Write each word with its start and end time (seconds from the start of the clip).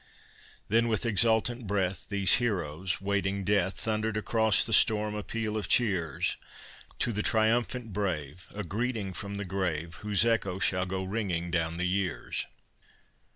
Then, 0.67 0.87
with 0.87 1.05
exultant 1.05 1.67
breath, 1.67 2.07
These 2.09 2.37
heroes 2.41 3.01
waiting 3.01 3.43
death, 3.43 3.75
Thundered 3.81 4.17
across 4.17 4.65
the 4.65 4.73
storm 4.73 5.13
a 5.13 5.21
peal 5.21 5.55
of 5.55 5.67
cheers, 5.67 6.37
To 6.97 7.13
the 7.13 7.21
triumphant 7.21 7.93
brave 7.93 8.47
A 8.55 8.63
greeting 8.63 9.13
from 9.13 9.35
the 9.35 9.45
grave, 9.45 9.97
Whose 9.97 10.25
echo 10.25 10.57
shall 10.57 10.87
go 10.87 11.03
ringing 11.03 11.51
down 11.51 11.77
the 11.77 11.85
years. 11.87 12.47